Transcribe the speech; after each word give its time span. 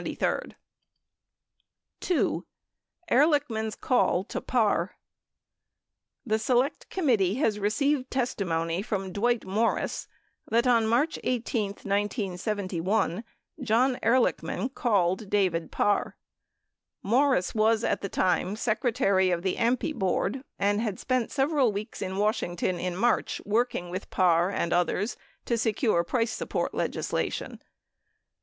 (2) 2.01 2.45
Ehrlichman 3.11 3.79
Call 3.79 4.23
to 4.23 4.41
Parr 4.41 4.95
The 6.25 6.39
Select 6.39 6.89
Committee 6.89 7.35
has 7.35 7.59
received 7.59 8.09
testimony 8.09 8.81
from 8.81 9.13
Dwight 9.13 9.45
Morris 9.45 10.07
that 10.49 10.65
on 10.65 10.87
March 10.87 11.19
18, 11.23 11.67
1971, 11.83 13.23
John 13.61 13.99
Ehrlichman 14.01 14.73
called 14.73 15.29
David 15.29 15.71
Parr. 15.71 16.17
Morris 17.03 17.53
was, 17.53 17.83
at 17.83 18.01
the 18.01 18.09
time, 18.09 18.55
secretary 18.55 19.29
of 19.29 19.43
the 19.43 19.57
AMPI 19.57 19.93
board 19.93 20.43
and 20.57 20.81
had 20.81 20.97
spent 20.99 21.29
several 21.29 21.71
weeks 21.71 22.01
in 22.01 22.17
Washington 22.17 22.79
in 22.79 22.95
March 22.95 23.39
working 23.45 23.91
with 23.91 24.09
Parr 24.09 24.49
and 24.49 24.73
others 24.73 25.15
to 25.45 25.59
secure 25.59 26.03
price 26.03 26.31
support 26.31 26.73
legislation. 26.73 27.61